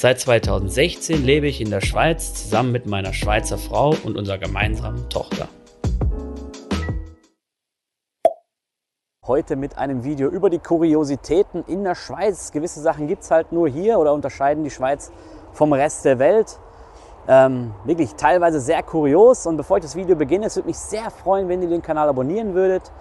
[0.00, 5.08] Seit 2016 lebe ich in der Schweiz zusammen mit meiner Schweizer Frau und unserer gemeinsamen
[5.08, 5.48] Tochter.
[9.26, 12.52] Heute mit einem Video über die Kuriositäten in der Schweiz.
[12.52, 15.10] Gewisse Sachen gibt es halt nur hier oder unterscheiden die Schweiz
[15.52, 16.60] vom Rest der Welt.
[17.26, 19.46] Ähm, wirklich teilweise sehr kurios.
[19.46, 22.08] Und bevor ich das Video beginne, es würde mich sehr freuen, wenn ihr den Kanal
[22.08, 22.92] abonnieren würdet,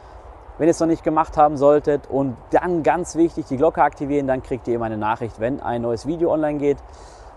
[0.57, 2.09] wenn ihr es noch nicht gemacht haben solltet.
[2.09, 5.81] Und dann ganz wichtig, die Glocke aktivieren, dann kriegt ihr immer eine Nachricht, wenn ein
[5.81, 6.77] neues Video online geht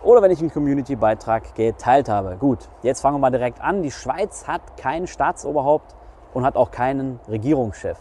[0.02, 2.36] oder wenn ich einen Community-Beitrag geteilt habe.
[2.38, 3.82] Gut, jetzt fangen wir mal direkt an.
[3.82, 5.94] Die Schweiz hat kein Staatsoberhaupt
[6.32, 7.98] und hat auch keinen Regierungschef.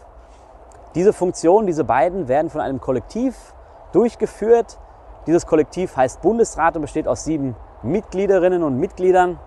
[0.94, 3.54] Diese Funktionen, diese beiden, werden von einem Kollektiv
[3.92, 4.78] durchgeführt.
[5.26, 9.38] Dieses Kollektiv heißt Bundesrat und besteht aus sieben Mitgliederinnen und Mitgliedern.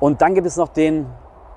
[0.00, 1.06] Und dann gibt es noch den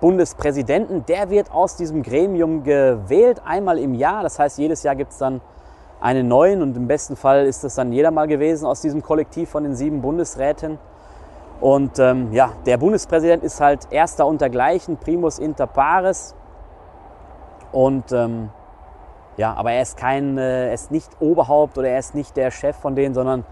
[0.03, 1.05] Bundespräsidenten.
[1.05, 4.21] Der wird aus diesem Gremium gewählt, einmal im Jahr.
[4.21, 5.39] Das heißt, jedes Jahr gibt es dann
[6.01, 9.49] einen neuen und im besten Fall ist es dann jeder mal gewesen aus diesem Kollektiv
[9.49, 10.77] von den sieben Bundesräten.
[11.61, 16.35] Und ähm, ja, der Bundespräsident ist halt erster untergleichen, primus inter pares.
[17.71, 18.49] Und ähm,
[19.38, 22.51] ja, aber er ist kein, äh, er ist nicht Oberhaupt oder er ist nicht der
[22.51, 23.45] Chef von denen, sondern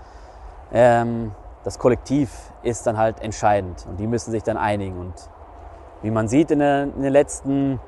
[0.73, 1.31] ähm,
[1.63, 4.99] das Kollektiv ist dann halt entscheidend und die müssen sich dann einigen.
[4.99, 5.13] Und
[6.02, 7.80] wie man sieht in, der, in den letzten,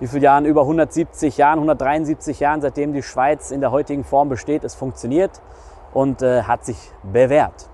[0.00, 4.28] wie viele Jahren, über 170 Jahren, 173 Jahren, seitdem die Schweiz in der heutigen Form
[4.28, 5.40] besteht, es funktioniert
[5.92, 7.68] und äh, hat sich bewährt.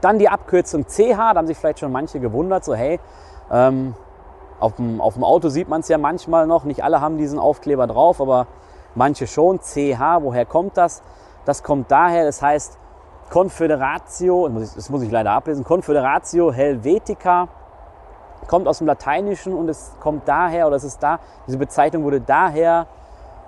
[0.00, 3.00] Dann die Abkürzung CH, da haben sich vielleicht schon manche gewundert, so hey,
[3.50, 3.94] ähm,
[4.60, 7.38] auf, dem, auf dem Auto sieht man es ja manchmal noch, nicht alle haben diesen
[7.38, 8.46] Aufkleber drauf, aber
[8.94, 9.60] manche schon.
[9.60, 11.02] CH, woher kommt das?
[11.44, 12.78] Das kommt daher, das heißt
[13.30, 17.48] Confederatio, das muss ich leider ablesen, Confederatio Helvetica
[18.46, 22.20] kommt aus dem Lateinischen und es kommt daher, oder es ist da, diese Bezeichnung wurde
[22.20, 22.86] daher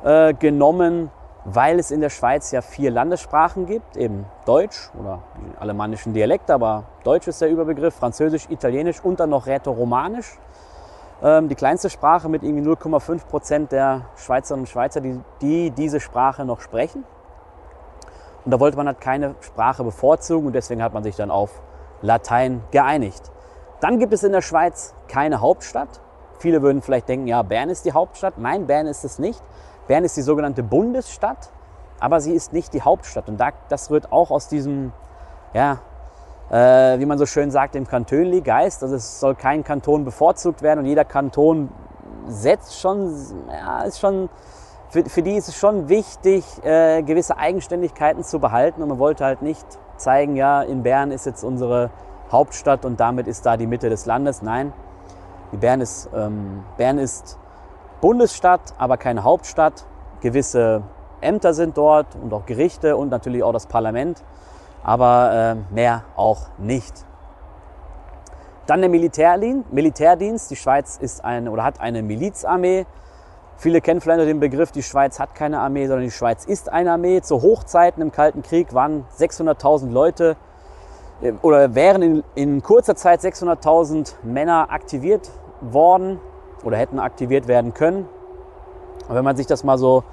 [0.05, 1.11] äh, genommen,
[1.45, 6.55] weil es in der Schweiz ja vier Landessprachen gibt, eben Deutsch oder die alemannischen Dialekte,
[6.55, 10.39] aber Deutsch ist der Überbegriff, Französisch, Italienisch und dann noch Rätoromanisch.
[11.23, 16.01] Ähm, die kleinste Sprache mit irgendwie 0,5 Prozent der Schweizerinnen und Schweizer, die, die diese
[16.01, 17.05] Sprache noch sprechen.
[18.45, 21.63] Und da wollte man halt keine Sprache bevorzugen und deswegen hat man sich dann auf
[22.03, 23.31] Latein geeinigt.
[23.83, 26.01] Dann gibt es in der Schweiz keine Hauptstadt.
[26.39, 28.39] Viele würden vielleicht denken, ja, Bern ist die Hauptstadt.
[28.39, 29.43] Nein, Bern ist es nicht.
[29.89, 31.51] Bern ist die sogenannte Bundesstadt,
[31.99, 33.29] aber sie ist nicht die Hauptstadt.
[33.29, 34.93] Und das wird auch aus diesem,
[35.53, 35.81] ja,
[36.49, 38.85] äh, wie man so schön sagt, dem Kantönli-Geist.
[38.85, 41.69] Also es soll kein Kanton bevorzugt werden und jeder Kanton
[42.29, 43.13] setzt schon,
[43.51, 44.29] ja, ist schon
[44.91, 48.81] für, für die ist es schon wichtig, äh, gewisse Eigenständigkeiten zu behalten.
[48.81, 49.67] Und man wollte halt nicht
[49.97, 51.91] zeigen, ja, in Bern ist jetzt unsere
[52.33, 54.43] Hauptstadt und damit ist da die Mitte des Landes.
[54.43, 54.73] Nein,
[55.53, 57.39] Bern, ist, ähm, Bern ist
[58.01, 59.85] Bundesstadt, aber keine Hauptstadt.
[60.21, 60.83] Gewisse
[61.21, 64.23] Ämter sind dort und auch Gerichte und natürlich auch das Parlament,
[64.83, 67.05] aber äh, mehr auch nicht.
[68.67, 70.51] Dann der Militärdienst.
[70.51, 72.87] Die Schweiz ist eine oder hat eine Milizarmee.
[73.57, 76.93] Viele kennen vielleicht den Begriff, die Schweiz hat keine Armee, sondern die Schweiz ist eine
[76.93, 77.21] Armee.
[77.21, 80.37] Zu Hochzeiten im Kalten Krieg waren 600.000 Leute
[81.43, 86.21] oder wären in, in kurzer Zeit 600.000 Männer aktiviert worden
[86.65, 88.09] oder hätten aktiviert werden können.
[89.09, 90.05] Und wenn man sich das mal so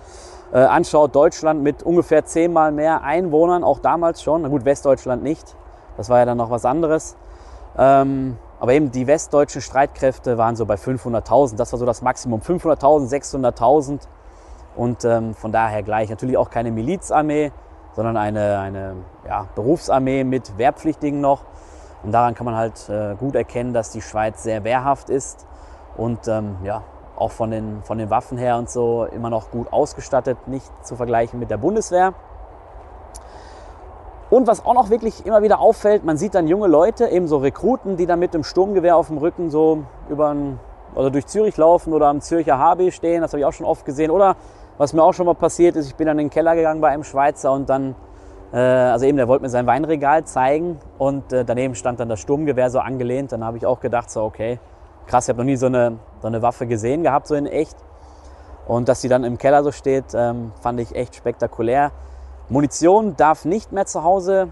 [0.51, 5.55] äh, anschaut, Deutschland mit ungefähr zehnmal mehr Einwohnern, auch damals schon, na gut, Westdeutschland nicht,
[5.97, 7.15] das war ja dann noch was anderes.
[7.77, 11.55] Ähm, aber eben die westdeutschen Streitkräfte waren so bei 500.000.
[11.55, 12.41] Das war so das Maximum.
[12.41, 14.01] 500.000, 600.000.
[14.75, 17.51] Und ähm, von daher gleich natürlich auch keine Milizarmee,
[17.93, 18.95] sondern eine, eine
[19.27, 21.43] ja, Berufsarmee mit Wehrpflichtigen noch.
[22.03, 25.45] Und daran kann man halt äh, gut erkennen, dass die Schweiz sehr wehrhaft ist
[25.97, 26.83] und ähm, ja,
[27.17, 30.95] auch von den, von den Waffen her und so immer noch gut ausgestattet, nicht zu
[30.95, 32.13] vergleichen mit der Bundeswehr.
[34.29, 37.37] Und was auch noch wirklich immer wieder auffällt, man sieht dann junge Leute, eben so
[37.37, 40.59] Rekruten, die dann mit dem Sturmgewehr auf dem Rücken so über ein,
[40.95, 43.21] also durch Zürich laufen oder am Zürcher HB stehen.
[43.21, 44.11] Das habe ich auch schon oft gesehen.
[44.11, 44.35] Oder
[44.79, 46.87] was mir auch schon mal passiert ist, ich bin dann in den Keller gegangen bei
[46.87, 47.95] einem Schweizer und dann,
[48.53, 52.21] äh, also eben, der wollte mir sein Weinregal zeigen und äh, daneben stand dann das
[52.21, 53.33] Sturmgewehr so angelehnt.
[53.33, 54.57] Dann habe ich auch gedacht, so okay,
[55.05, 57.75] krass, ich habe noch nie so eine, so eine Waffe gesehen gehabt, so in echt.
[58.67, 61.91] Und dass die dann im Keller so steht, ähm, fand ich echt spektakulär.
[62.47, 64.47] Munition darf nicht mehr zu Hause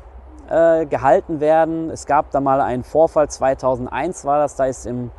[0.50, 1.90] äh, gehalten werden.
[1.90, 5.10] Es gab da mal einen Vorfall, 2001 war das, da ist im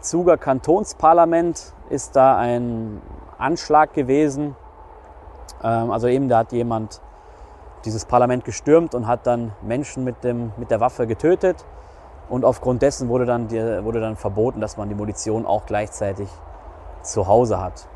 [0.00, 3.02] Zuger Kantonsparlament ist da ein
[3.38, 4.56] Anschlag gewesen.
[5.62, 7.00] Ähm, also eben, da hat jemand
[7.84, 11.64] dieses Parlament gestürmt und hat dann Menschen mit, dem, mit der Waffe getötet.
[12.28, 13.50] Und aufgrund dessen wurde dann,
[13.84, 16.28] wurde dann verboten, dass man die Munition auch gleichzeitig
[17.02, 17.86] zu Hause hat.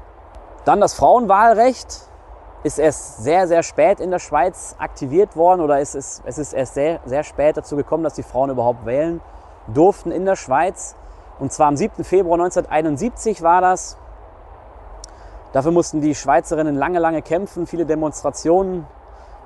[0.64, 2.10] Dann das Frauenwahlrecht
[2.62, 6.52] ist erst sehr, sehr spät in der Schweiz aktiviert worden oder es ist, es ist
[6.52, 9.20] erst sehr, sehr spät dazu gekommen, dass die Frauen überhaupt wählen
[9.66, 10.94] durften in der Schweiz.
[11.38, 12.04] Und zwar am 7.
[12.04, 13.96] Februar 1971 war das.
[15.52, 18.86] Dafür mussten die Schweizerinnen lange, lange kämpfen, viele Demonstrationen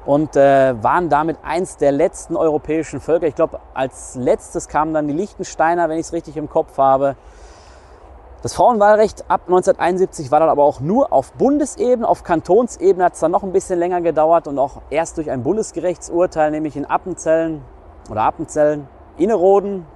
[0.04, 3.26] und äh, waren damit eins der letzten europäischen Völker.
[3.26, 7.16] Ich glaube, als letztes kamen dann die Liechtensteiner, wenn ich es richtig im Kopf habe.
[8.42, 13.20] Das Frauenwahlrecht ab 1971 war dann aber auch nur auf Bundesebene, auf Kantonsebene hat es
[13.20, 17.62] dann noch ein bisschen länger gedauert und auch erst durch ein Bundesgerichtsurteil, nämlich in Appenzellen
[18.10, 18.86] oder Appenzellen,
[19.16, 19.86] Inneroden,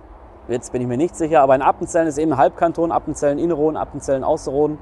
[0.49, 4.25] jetzt bin ich mir nicht sicher, aber in Appenzellen ist eben Halbkanton, Appenzellen, Inneroden, Appenzellen,
[4.25, 4.78] Außerroden.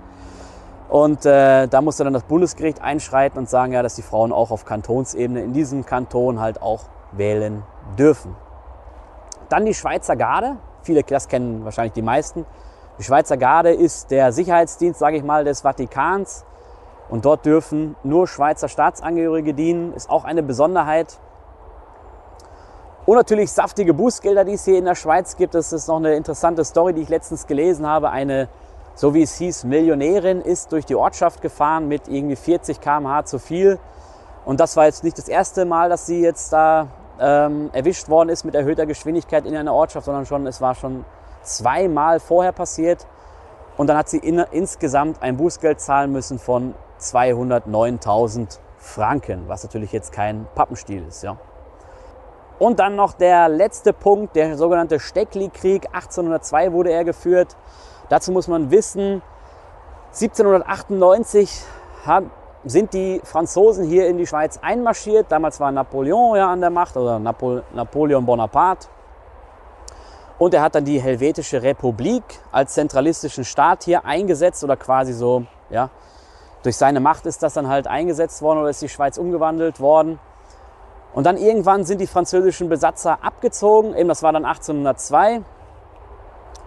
[0.89, 4.51] Und äh, da musste dann das Bundesgericht einschreiten und sagen, ja, dass die Frauen auch
[4.51, 7.65] auf Kantonsebene in diesem Kanton halt auch wählen
[7.99, 8.37] dürfen.
[9.49, 10.57] Dann die Schweizer Garde.
[10.83, 12.47] Viele, das kennen wahrscheinlich die meisten.
[12.99, 16.45] Die Schweizer Garde ist der Sicherheitsdienst, sage ich mal, des Vatikans.
[17.09, 19.93] Und dort dürfen nur Schweizer Staatsangehörige dienen.
[19.93, 21.19] Ist auch eine Besonderheit.
[23.07, 25.55] Und natürlich saftige Bußgelder, die es hier in der Schweiz gibt.
[25.55, 28.11] Das ist noch eine interessante Story, die ich letztens gelesen habe.
[28.11, 28.49] Eine
[28.97, 33.39] so wie es hieß, Millionärin ist durch die Ortschaft gefahren mit irgendwie 40 km/h zu
[33.39, 33.79] viel.
[34.47, 36.89] Und das war jetzt nicht das erste Mal, dass sie jetzt da
[37.21, 41.05] ähm, erwischt worden ist mit erhöhter Geschwindigkeit in einer Ortschaft, sondern schon, es war schon
[41.43, 43.07] zweimal vorher passiert.
[43.77, 49.93] Und dann hat sie in, insgesamt ein Bußgeld zahlen müssen von 209.000 Franken, was natürlich
[49.93, 51.23] jetzt kein Pappenstiel ist.
[51.23, 51.37] Ja.
[52.59, 55.89] Und dann noch der letzte Punkt, der sogenannte Steckli-Krieg.
[55.93, 57.55] 1802 wurde er geführt.
[58.09, 59.23] Dazu muss man wissen,
[60.13, 61.63] 1798
[62.05, 62.31] haben,
[62.65, 65.27] sind die Franzosen hier in die Schweiz einmarschiert.
[65.31, 68.89] Damals war Napoleon ja an der Macht oder Napol Napoleon Bonaparte.
[70.39, 72.23] Und er hat dann die Helvetische Republik
[72.53, 75.91] als zentralistischen Staat hier eingesetzt oder quasi so, ja,
[76.63, 80.19] durch seine Macht ist das dann halt eingesetzt worden oder ist die Schweiz umgewandelt worden.
[81.15, 85.43] Und dann irgendwann sind die französischen Besatzer abgezogen, eben das war dann 1802.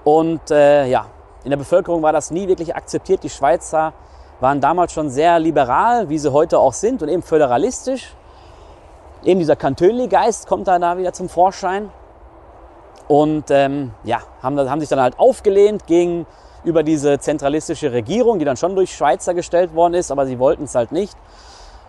[0.03, 1.05] Und äh, ja,
[1.43, 3.23] in der Bevölkerung war das nie wirklich akzeptiert.
[3.23, 3.93] Die Schweizer
[4.39, 8.13] waren damals schon sehr liberal, wie sie heute auch sind, und eben föderalistisch.
[9.23, 11.91] Eben dieser Kantönli-Geist kommt da, da wieder zum Vorschein.
[13.07, 16.25] Und ähm, ja, haben, haben sich dann halt aufgelehnt gegen
[16.63, 20.65] über diese zentralistische Regierung, die dann schon durch Schweizer gestellt worden ist, aber sie wollten
[20.65, 21.17] es halt nicht.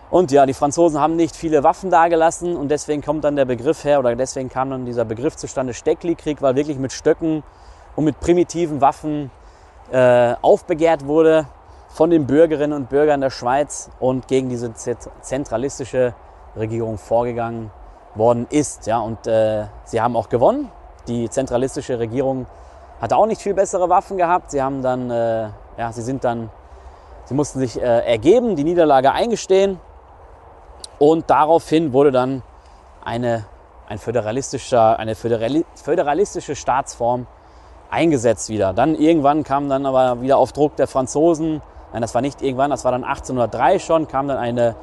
[0.09, 3.85] Und ja, die Franzosen haben nicht viele Waffen dagelassen und deswegen kommt dann der Begriff
[3.85, 7.43] her oder deswegen kam dann dieser Begriff zustande Steckli-Krieg, weil wirklich mit Stöcken
[7.95, 9.31] und mit primitiven Waffen
[9.91, 11.47] äh, aufbegehrt wurde
[11.89, 16.13] von den Bürgerinnen und Bürgern der Schweiz und gegen diese zentralistische
[16.55, 17.71] Regierung vorgegangen
[18.15, 18.87] worden ist.
[18.87, 20.71] Ja, und äh, sie haben auch gewonnen.
[21.07, 22.45] Die zentralistische Regierung
[23.01, 24.51] hatte auch nicht viel bessere Waffen gehabt.
[24.51, 26.49] Sie haben dann, äh, ja, sie sind dann,
[27.25, 29.79] sie mussten sich äh, ergeben, die Niederlage eingestehen
[30.99, 32.43] und daraufhin wurde dann
[33.03, 33.45] eine,
[33.87, 37.25] ein föderalistischer, eine föderalistische Staatsform
[37.91, 38.73] eingesetzt wieder.
[38.73, 42.71] Dann irgendwann kam dann aber wieder auf Druck der Franzosen, nein, das war nicht irgendwann,
[42.71, 44.75] das war dann 1803 schon, kam dann eine,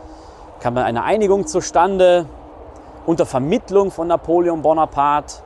[0.61, 2.27] kam dann eine Einigung zustande
[3.07, 5.37] unter Vermittlung von Napoleon Bonaparte.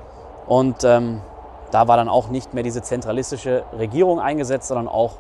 [0.47, 1.21] Und ähm,
[1.71, 5.12] da war dann auch nicht mehr diese zentralistische Regierung eingesetzt, sondern auch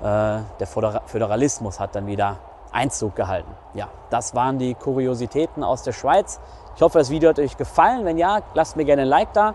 [0.00, 0.66] äh, der
[1.06, 2.36] Föderalismus hat dann wieder
[2.70, 3.50] Einzug gehalten.
[3.74, 6.40] Ja, das waren die Kuriositäten aus der Schweiz.
[6.76, 8.04] Ich hoffe, das Video hat euch gefallen.
[8.04, 9.54] Wenn ja, lasst mir gerne ein Like da.